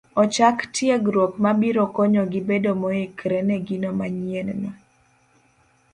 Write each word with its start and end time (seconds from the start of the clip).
ochak 0.23 0.57
tiegruok 0.75 1.33
mabiro 1.43 1.83
konyogi 1.95 2.39
bedo 2.49 2.71
moikore 2.81 3.39
ne 3.47 3.57
gino 3.67 3.89
manyienno. 3.99 4.71